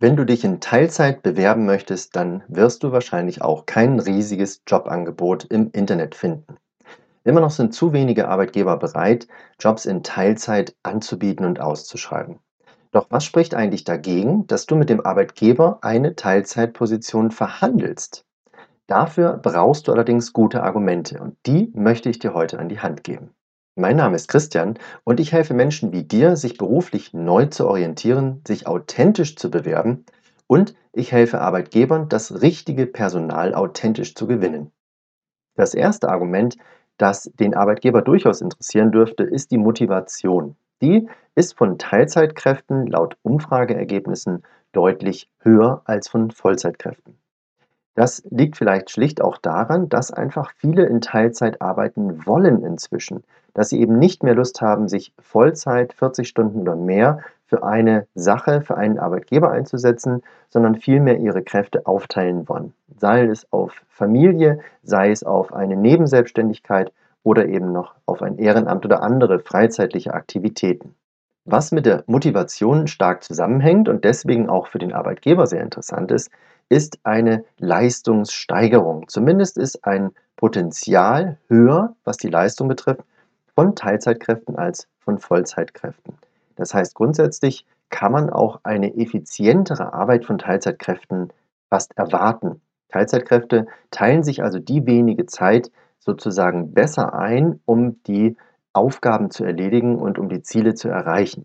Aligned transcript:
Wenn 0.00 0.14
du 0.14 0.24
dich 0.24 0.44
in 0.44 0.60
Teilzeit 0.60 1.24
bewerben 1.24 1.66
möchtest, 1.66 2.14
dann 2.14 2.44
wirst 2.46 2.84
du 2.84 2.92
wahrscheinlich 2.92 3.42
auch 3.42 3.66
kein 3.66 3.98
riesiges 3.98 4.62
Jobangebot 4.64 5.46
im 5.46 5.72
Internet 5.72 6.14
finden. 6.14 6.56
Immer 7.24 7.40
noch 7.40 7.50
sind 7.50 7.74
zu 7.74 7.92
wenige 7.92 8.28
Arbeitgeber 8.28 8.76
bereit, 8.76 9.26
Jobs 9.58 9.86
in 9.86 10.04
Teilzeit 10.04 10.76
anzubieten 10.84 11.44
und 11.44 11.58
auszuschreiben. 11.60 12.38
Doch 12.92 13.08
was 13.10 13.24
spricht 13.24 13.54
eigentlich 13.54 13.82
dagegen, 13.82 14.46
dass 14.46 14.66
du 14.66 14.76
mit 14.76 14.88
dem 14.88 15.04
Arbeitgeber 15.04 15.80
eine 15.82 16.14
Teilzeitposition 16.14 17.32
verhandelst? 17.32 18.24
Dafür 18.86 19.36
brauchst 19.42 19.88
du 19.88 19.92
allerdings 19.92 20.32
gute 20.32 20.62
Argumente 20.62 21.20
und 21.20 21.36
die 21.44 21.72
möchte 21.74 22.08
ich 22.08 22.20
dir 22.20 22.34
heute 22.34 22.60
an 22.60 22.68
die 22.68 22.78
Hand 22.78 23.02
geben. 23.02 23.34
Mein 23.78 23.94
Name 23.94 24.16
ist 24.16 24.26
Christian 24.26 24.76
und 25.04 25.20
ich 25.20 25.30
helfe 25.30 25.54
Menschen 25.54 25.92
wie 25.92 26.02
dir, 26.02 26.34
sich 26.34 26.58
beruflich 26.58 27.14
neu 27.14 27.46
zu 27.46 27.64
orientieren, 27.68 28.42
sich 28.44 28.66
authentisch 28.66 29.36
zu 29.36 29.52
bewerben 29.52 30.04
und 30.48 30.74
ich 30.92 31.12
helfe 31.12 31.40
Arbeitgebern, 31.40 32.08
das 32.08 32.42
richtige 32.42 32.86
Personal 32.86 33.54
authentisch 33.54 34.16
zu 34.16 34.26
gewinnen. 34.26 34.72
Das 35.54 35.74
erste 35.74 36.08
Argument, 36.08 36.56
das 36.96 37.30
den 37.38 37.54
Arbeitgeber 37.54 38.02
durchaus 38.02 38.40
interessieren 38.40 38.90
dürfte, 38.90 39.22
ist 39.22 39.52
die 39.52 39.58
Motivation. 39.58 40.56
Die 40.82 41.08
ist 41.36 41.56
von 41.56 41.78
Teilzeitkräften 41.78 42.88
laut 42.88 43.16
Umfrageergebnissen 43.22 44.42
deutlich 44.72 45.30
höher 45.38 45.82
als 45.84 46.08
von 46.08 46.32
Vollzeitkräften. 46.32 47.16
Das 47.98 48.22
liegt 48.30 48.56
vielleicht 48.56 48.92
schlicht 48.92 49.20
auch 49.20 49.38
daran, 49.38 49.88
dass 49.88 50.12
einfach 50.12 50.52
viele 50.56 50.86
in 50.86 51.00
Teilzeit 51.00 51.60
arbeiten 51.60 52.24
wollen 52.26 52.62
inzwischen, 52.64 53.24
dass 53.54 53.70
sie 53.70 53.80
eben 53.80 53.98
nicht 53.98 54.22
mehr 54.22 54.36
Lust 54.36 54.60
haben, 54.60 54.86
sich 54.86 55.12
Vollzeit 55.18 55.94
40 55.94 56.28
Stunden 56.28 56.60
oder 56.60 56.76
mehr 56.76 57.18
für 57.46 57.64
eine 57.64 58.06
Sache, 58.14 58.60
für 58.60 58.76
einen 58.76 59.00
Arbeitgeber 59.00 59.50
einzusetzen, 59.50 60.22
sondern 60.48 60.76
vielmehr 60.76 61.18
ihre 61.18 61.42
Kräfte 61.42 61.88
aufteilen 61.88 62.48
wollen. 62.48 62.72
Sei 63.00 63.24
es 63.24 63.52
auf 63.52 63.82
Familie, 63.88 64.60
sei 64.84 65.10
es 65.10 65.24
auf 65.24 65.52
eine 65.52 65.74
Nebenselbstständigkeit 65.74 66.92
oder 67.24 67.46
eben 67.46 67.72
noch 67.72 67.96
auf 68.06 68.22
ein 68.22 68.38
Ehrenamt 68.38 68.84
oder 68.84 69.02
andere 69.02 69.40
freizeitliche 69.40 70.14
Aktivitäten. 70.14 70.94
Was 71.46 71.72
mit 71.72 71.84
der 71.84 72.04
Motivation 72.06 72.86
stark 72.86 73.24
zusammenhängt 73.24 73.88
und 73.88 74.04
deswegen 74.04 74.48
auch 74.48 74.68
für 74.68 74.78
den 74.78 74.92
Arbeitgeber 74.92 75.48
sehr 75.48 75.62
interessant 75.62 76.12
ist, 76.12 76.30
ist 76.68 76.98
eine 77.02 77.44
Leistungssteigerung. 77.58 79.08
Zumindest 79.08 79.58
ist 79.58 79.84
ein 79.84 80.10
Potenzial 80.36 81.38
höher, 81.48 81.96
was 82.04 82.16
die 82.16 82.28
Leistung 82.28 82.68
betrifft, 82.68 83.04
von 83.54 83.74
Teilzeitkräften 83.74 84.56
als 84.56 84.86
von 85.00 85.18
Vollzeitkräften. 85.18 86.14
Das 86.56 86.74
heißt, 86.74 86.94
grundsätzlich 86.94 87.66
kann 87.90 88.12
man 88.12 88.30
auch 88.30 88.60
eine 88.62 88.96
effizientere 88.96 89.92
Arbeit 89.92 90.24
von 90.24 90.38
Teilzeitkräften 90.38 91.32
fast 91.70 91.96
erwarten. 91.96 92.60
Teilzeitkräfte 92.88 93.66
teilen 93.90 94.22
sich 94.22 94.42
also 94.42 94.58
die 94.58 94.86
wenige 94.86 95.26
Zeit 95.26 95.70
sozusagen 95.98 96.72
besser 96.72 97.14
ein, 97.14 97.60
um 97.64 98.02
die 98.04 98.36
Aufgaben 98.72 99.30
zu 99.30 99.44
erledigen 99.44 99.98
und 99.98 100.18
um 100.18 100.28
die 100.28 100.42
Ziele 100.42 100.74
zu 100.74 100.88
erreichen. 100.88 101.44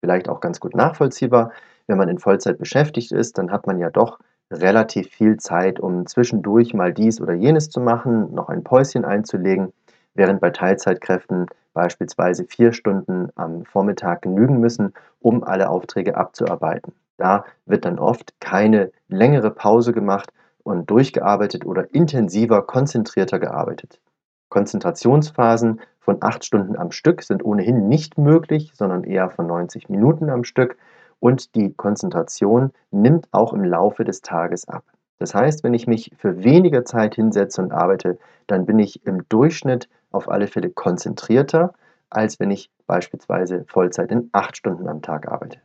Vielleicht 0.00 0.28
auch 0.28 0.40
ganz 0.40 0.60
gut 0.60 0.74
nachvollziehbar, 0.74 1.52
wenn 1.86 1.98
man 1.98 2.08
in 2.08 2.18
Vollzeit 2.18 2.58
beschäftigt 2.58 3.12
ist, 3.12 3.38
dann 3.38 3.52
hat 3.52 3.66
man 3.66 3.78
ja 3.78 3.90
doch 3.90 4.18
relativ 4.50 5.08
viel 5.08 5.36
Zeit, 5.38 5.80
um 5.80 6.06
zwischendurch 6.06 6.74
mal 6.74 6.92
dies 6.92 7.20
oder 7.20 7.34
jenes 7.34 7.70
zu 7.70 7.80
machen, 7.80 8.34
noch 8.34 8.48
ein 8.48 8.64
Päuschen 8.64 9.04
einzulegen, 9.04 9.72
während 10.14 10.40
bei 10.40 10.50
Teilzeitkräften 10.50 11.46
beispielsweise 11.74 12.44
vier 12.44 12.72
Stunden 12.72 13.28
am 13.34 13.64
Vormittag 13.64 14.22
genügen 14.22 14.60
müssen, 14.60 14.94
um 15.20 15.44
alle 15.44 15.68
Aufträge 15.68 16.16
abzuarbeiten. 16.16 16.94
Da 17.18 17.44
wird 17.66 17.84
dann 17.84 17.98
oft 17.98 18.34
keine 18.40 18.92
längere 19.08 19.50
Pause 19.50 19.92
gemacht 19.92 20.32
und 20.62 20.90
durchgearbeitet 20.90 21.64
oder 21.64 21.94
intensiver, 21.94 22.62
konzentrierter 22.62 23.38
gearbeitet. 23.38 24.00
Konzentrationsphasen 24.48 25.80
von 26.00 26.18
acht 26.20 26.44
Stunden 26.44 26.76
am 26.76 26.92
Stück 26.92 27.22
sind 27.22 27.44
ohnehin 27.44 27.88
nicht 27.88 28.16
möglich, 28.16 28.72
sondern 28.74 29.04
eher 29.04 29.30
von 29.30 29.46
90 29.46 29.88
Minuten 29.88 30.30
am 30.30 30.44
Stück 30.44 30.76
und 31.20 31.54
die 31.54 31.72
Konzentration 31.72 32.72
nimmt 32.90 33.28
auch 33.32 33.52
im 33.52 33.64
Laufe 33.64 34.04
des 34.04 34.20
Tages 34.20 34.68
ab. 34.68 34.84
Das 35.18 35.34
heißt, 35.34 35.64
wenn 35.64 35.74
ich 35.74 35.86
mich 35.86 36.12
für 36.18 36.44
weniger 36.44 36.84
Zeit 36.84 37.14
hinsetze 37.14 37.62
und 37.62 37.72
arbeite, 37.72 38.18
dann 38.46 38.66
bin 38.66 38.78
ich 38.78 39.06
im 39.06 39.28
Durchschnitt 39.28 39.88
auf 40.10 40.28
alle 40.28 40.46
Fälle 40.46 40.70
konzentrierter, 40.70 41.72
als 42.10 42.38
wenn 42.38 42.50
ich 42.50 42.70
beispielsweise 42.86 43.64
Vollzeit 43.66 44.12
in 44.12 44.28
acht 44.32 44.56
Stunden 44.56 44.88
am 44.88 45.02
Tag 45.02 45.28
arbeite. 45.28 45.58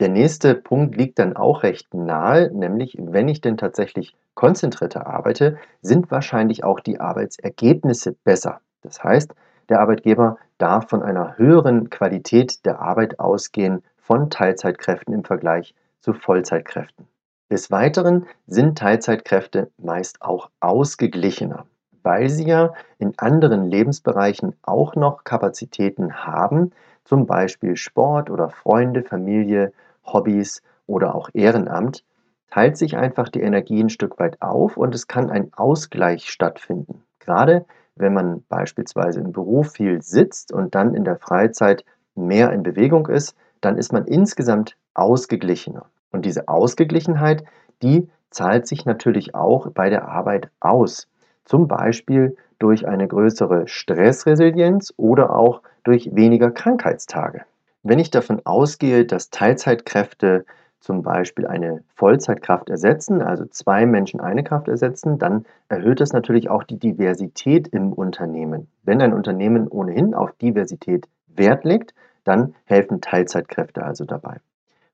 Der 0.00 0.08
nächste 0.08 0.54
Punkt 0.54 0.96
liegt 0.96 1.18
dann 1.18 1.36
auch 1.36 1.62
recht 1.62 1.92
nahe, 1.92 2.50
nämlich 2.52 2.96
wenn 2.98 3.28
ich 3.28 3.42
denn 3.42 3.58
tatsächlich 3.58 4.16
konzentrierter 4.34 5.06
arbeite, 5.06 5.58
sind 5.82 6.10
wahrscheinlich 6.10 6.64
auch 6.64 6.80
die 6.80 6.98
Arbeitsergebnisse 6.98 8.12
besser. 8.24 8.60
Das 8.80 9.04
heißt, 9.04 9.34
der 9.68 9.80
Arbeitgeber 9.80 10.38
darf 10.56 10.88
von 10.88 11.02
einer 11.02 11.36
höheren 11.36 11.90
Qualität 11.90 12.64
der 12.64 12.80
Arbeit 12.80 13.20
ausgehen 13.20 13.82
von 14.10 14.28
Teilzeitkräften 14.28 15.14
im 15.14 15.22
Vergleich 15.22 15.72
zu 16.00 16.14
Vollzeitkräften. 16.14 17.06
Des 17.48 17.70
Weiteren 17.70 18.26
sind 18.48 18.76
Teilzeitkräfte 18.76 19.70
meist 19.78 20.20
auch 20.20 20.50
ausgeglichener, 20.58 21.66
weil 22.02 22.28
sie 22.28 22.48
ja 22.48 22.74
in 22.98 23.16
anderen 23.20 23.70
Lebensbereichen 23.70 24.56
auch 24.62 24.96
noch 24.96 25.22
Kapazitäten 25.22 26.26
haben, 26.26 26.72
zum 27.04 27.26
Beispiel 27.26 27.76
Sport 27.76 28.30
oder 28.30 28.50
Freunde, 28.50 29.04
Familie, 29.04 29.72
Hobbys 30.04 30.60
oder 30.88 31.14
auch 31.14 31.30
Ehrenamt, 31.32 32.04
teilt 32.50 32.76
sich 32.78 32.96
einfach 32.96 33.28
die 33.28 33.42
Energie 33.42 33.80
ein 33.80 33.90
Stück 33.90 34.18
weit 34.18 34.42
auf 34.42 34.76
und 34.76 34.92
es 34.92 35.06
kann 35.06 35.30
ein 35.30 35.52
Ausgleich 35.54 36.30
stattfinden. 36.30 37.04
Gerade 37.20 37.64
wenn 37.94 38.12
man 38.12 38.42
beispielsweise 38.48 39.20
im 39.20 39.30
Beruf 39.30 39.74
viel 39.74 40.02
sitzt 40.02 40.52
und 40.52 40.74
dann 40.74 40.96
in 40.96 41.04
der 41.04 41.16
Freizeit 41.20 41.84
mehr 42.26 42.52
in 42.52 42.62
Bewegung 42.62 43.08
ist, 43.08 43.36
dann 43.60 43.76
ist 43.76 43.92
man 43.92 44.06
insgesamt 44.06 44.76
ausgeglichener. 44.94 45.86
Und 46.12 46.24
diese 46.24 46.48
Ausgeglichenheit, 46.48 47.44
die 47.82 48.08
zahlt 48.30 48.66
sich 48.66 48.84
natürlich 48.84 49.34
auch 49.34 49.70
bei 49.70 49.90
der 49.90 50.08
Arbeit 50.08 50.50
aus. 50.60 51.08
Zum 51.44 51.68
Beispiel 51.68 52.36
durch 52.58 52.86
eine 52.86 53.08
größere 53.08 53.66
Stressresilienz 53.66 54.94
oder 54.96 55.34
auch 55.34 55.62
durch 55.84 56.14
weniger 56.14 56.50
Krankheitstage. 56.50 57.42
Wenn 57.82 57.98
ich 57.98 58.10
davon 58.10 58.42
ausgehe, 58.44 59.06
dass 59.06 59.30
Teilzeitkräfte 59.30 60.44
zum 60.80 61.02
Beispiel 61.02 61.46
eine 61.46 61.82
Vollzeitkraft 61.94 62.70
ersetzen, 62.70 63.22
also 63.22 63.44
zwei 63.46 63.86
Menschen 63.86 64.20
eine 64.20 64.42
Kraft 64.42 64.68
ersetzen, 64.68 65.18
dann 65.18 65.44
erhöht 65.68 66.00
das 66.00 66.12
natürlich 66.12 66.48
auch 66.48 66.64
die 66.64 66.78
Diversität 66.78 67.68
im 67.68 67.92
Unternehmen. 67.92 68.68
Wenn 68.82 69.02
ein 69.02 69.12
Unternehmen 69.12 69.68
ohnehin 69.68 70.14
auf 70.14 70.32
Diversität 70.32 71.06
Wert 71.28 71.64
legt, 71.64 71.94
dann 72.24 72.54
helfen 72.64 73.00
Teilzeitkräfte 73.00 73.82
also 73.82 74.04
dabei. 74.04 74.40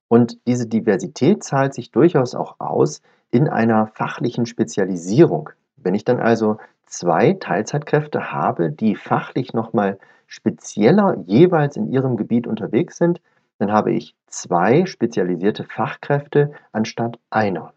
Und 0.09 0.39
diese 0.47 0.67
Diversität 0.67 1.43
zahlt 1.43 1.75
sich 1.75 1.91
durchaus 1.91 2.35
auch 2.35 2.57
aus 2.59 3.03
in 3.31 3.49
einer 3.49 3.89
fachlichen 3.89 4.47
Spezialisierung. 4.47 5.51
Wenn 5.77 5.95
ich 5.95 6.05
dann 6.05 6.21
also 6.21 6.59
zwei 6.87 7.33
Teilzeitkräfte 7.35 8.33
habe, 8.33 8.71
die 8.71 8.95
fachlich 8.95 9.53
nochmal 9.53 9.99
spezieller 10.27 11.17
jeweils 11.27 11.77
in 11.77 11.91
ihrem 11.91 12.17
Gebiet 12.17 12.47
unterwegs 12.47 12.97
sind, 12.97 13.21
dann 13.59 13.73
habe 13.73 13.93
ich 13.93 14.15
zwei 14.27 14.87
spezialisierte 14.87 15.65
Fachkräfte 15.65 16.53
anstatt 16.73 17.19
einer. 17.31 17.73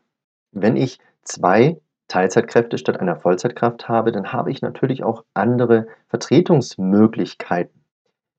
Wenn 0.52 0.76
ich 0.76 1.00
zwei 1.24 1.78
Teilzeitkräfte 2.08 2.78
statt 2.78 3.00
einer 3.00 3.16
Vollzeitkraft 3.16 3.88
habe, 3.88 4.12
dann 4.12 4.34
habe 4.34 4.52
ich 4.52 4.62
natürlich 4.62 5.04
auch 5.04 5.24
andere 5.34 5.88
Vertretungsmöglichkeiten. 6.08 7.79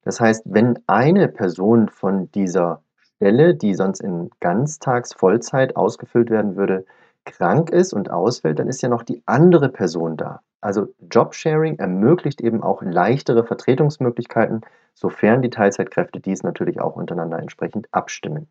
Das 0.03 0.21
heißt, 0.21 0.45
wenn 0.47 0.79
eine 0.87 1.29
Person 1.29 1.89
von 1.89 2.31
dieser 2.33 2.83
Stelle, 2.97 3.55
die 3.55 3.75
sonst 3.75 4.01
in 4.01 4.31
Ganztags-Vollzeit 4.41 5.77
ausgefüllt 5.77 6.31
werden 6.31 6.57
würde, 6.57 6.85
krank 7.25 7.71
ist 7.71 7.93
und 7.93 8.11
ausfällt, 8.11 8.59
dann 8.59 8.69
ist 8.69 8.83
ja 8.83 8.89
noch 8.89 9.03
die 9.03 9.23
andere 9.27 9.69
Person 9.69 10.17
da. 10.17 10.41
Also 10.61 10.89
Jobsharing 11.11 11.79
ermöglicht 11.79 12.41
eben 12.41 12.63
auch 12.63 12.83
leichtere 12.83 13.45
Vertretungsmöglichkeiten, 13.45 14.63
sofern 14.95 15.43
die 15.43 15.51
Teilzeitkräfte 15.51 16.21
dies 16.21 16.43
natürlich 16.43 16.81
auch 16.81 16.97
untereinander 16.97 17.39
entsprechend 17.39 17.89
abstimmen. 17.93 18.49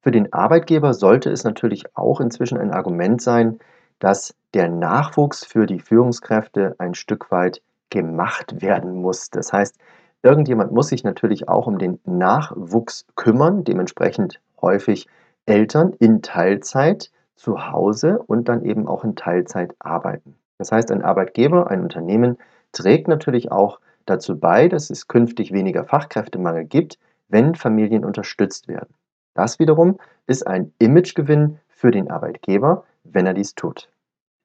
Für 0.00 0.10
den 0.10 0.32
Arbeitgeber 0.32 0.94
sollte 0.94 1.30
es 1.30 1.44
natürlich 1.44 1.96
auch 1.96 2.20
inzwischen 2.20 2.58
ein 2.58 2.72
Argument 2.72 3.22
sein, 3.22 3.60
dass 4.00 4.34
der 4.52 4.68
Nachwuchs 4.68 5.44
für 5.44 5.66
die 5.66 5.78
Führungskräfte 5.78 6.74
ein 6.78 6.94
Stück 6.94 7.30
weit 7.30 7.62
gemacht 7.90 8.60
werden 8.60 8.94
muss. 8.94 9.30
Das 9.30 9.52
heißt, 9.52 9.78
Irgendjemand 10.22 10.72
muss 10.72 10.88
sich 10.88 11.04
natürlich 11.04 11.48
auch 11.48 11.66
um 11.66 11.78
den 11.78 11.98
Nachwuchs 12.04 13.06
kümmern, 13.16 13.64
dementsprechend 13.64 14.40
häufig 14.60 15.08
Eltern 15.46 15.92
in 15.98 16.22
Teilzeit 16.22 17.10
zu 17.34 17.70
Hause 17.72 18.22
und 18.26 18.48
dann 18.48 18.64
eben 18.64 18.86
auch 18.86 19.02
in 19.02 19.16
Teilzeit 19.16 19.74
arbeiten. 19.80 20.36
Das 20.58 20.70
heißt, 20.70 20.92
ein 20.92 21.02
Arbeitgeber, 21.02 21.68
ein 21.68 21.82
Unternehmen 21.82 22.38
trägt 22.70 23.08
natürlich 23.08 23.50
auch 23.50 23.80
dazu 24.06 24.38
bei, 24.38 24.68
dass 24.68 24.90
es 24.90 25.08
künftig 25.08 25.52
weniger 25.52 25.84
Fachkräftemangel 25.84 26.64
gibt, 26.66 26.98
wenn 27.28 27.56
Familien 27.56 28.04
unterstützt 28.04 28.68
werden. 28.68 28.94
Das 29.34 29.58
wiederum 29.58 29.98
ist 30.26 30.46
ein 30.46 30.72
Imagegewinn 30.78 31.58
für 31.68 31.90
den 31.90 32.10
Arbeitgeber, 32.10 32.84
wenn 33.02 33.26
er 33.26 33.34
dies 33.34 33.54
tut. 33.54 33.88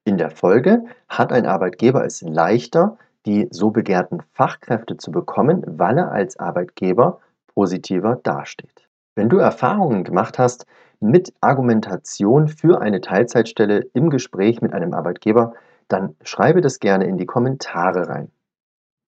In 0.04 0.18
der 0.18 0.30
Folge 0.30 0.84
hat 1.08 1.32
ein 1.32 1.46
Arbeitgeber 1.46 2.04
es 2.04 2.22
leichter, 2.22 2.96
die 3.26 3.48
so 3.50 3.70
begehrten 3.70 4.22
Fachkräfte 4.32 4.96
zu 4.96 5.10
bekommen, 5.10 5.62
weil 5.66 5.98
er 5.98 6.12
als 6.12 6.38
Arbeitgeber 6.38 7.20
positiver 7.54 8.16
dasteht. 8.22 8.88
Wenn 9.14 9.28
du 9.28 9.38
Erfahrungen 9.38 10.04
gemacht 10.04 10.38
hast 10.38 10.66
mit 11.00 11.32
Argumentation 11.40 12.48
für 12.48 12.80
eine 12.80 13.00
Teilzeitstelle 13.00 13.86
im 13.94 14.10
Gespräch 14.10 14.62
mit 14.62 14.72
einem 14.72 14.94
Arbeitgeber, 14.94 15.54
dann 15.88 16.14
schreibe 16.22 16.60
das 16.60 16.78
gerne 16.78 17.06
in 17.06 17.16
die 17.16 17.26
Kommentare 17.26 18.08
rein. 18.08 18.30